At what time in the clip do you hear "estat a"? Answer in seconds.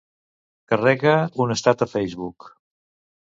1.57-1.91